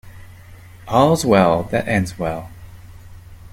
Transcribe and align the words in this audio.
All's 0.87 1.27
well 1.27 1.61
that 1.69 1.87
ends 1.87 2.17
well. 2.17 2.49